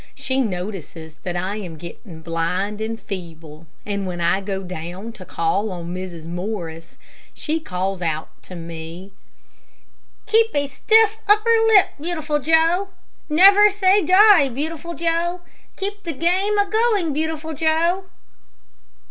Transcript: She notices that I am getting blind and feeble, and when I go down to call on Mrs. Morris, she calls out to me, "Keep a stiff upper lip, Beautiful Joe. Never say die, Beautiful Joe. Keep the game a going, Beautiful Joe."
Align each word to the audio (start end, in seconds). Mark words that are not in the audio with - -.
She 0.15 0.41
notices 0.41 1.17
that 1.21 1.35
I 1.35 1.57
am 1.57 1.75
getting 1.75 2.21
blind 2.23 2.81
and 2.81 2.99
feeble, 2.99 3.67
and 3.85 4.07
when 4.07 4.19
I 4.19 4.41
go 4.41 4.63
down 4.63 5.11
to 5.11 5.25
call 5.25 5.69
on 5.71 5.93
Mrs. 5.93 6.25
Morris, 6.25 6.97
she 7.35 7.59
calls 7.59 8.01
out 8.01 8.29
to 8.45 8.55
me, 8.55 9.13
"Keep 10.25 10.55
a 10.55 10.65
stiff 10.65 11.17
upper 11.27 11.55
lip, 11.67 11.89
Beautiful 12.01 12.39
Joe. 12.39 12.87
Never 13.29 13.69
say 13.69 14.03
die, 14.03 14.49
Beautiful 14.49 14.95
Joe. 14.95 15.41
Keep 15.77 16.01
the 16.01 16.13
game 16.13 16.57
a 16.57 16.67
going, 16.67 17.13
Beautiful 17.13 17.53
Joe." 17.53 18.05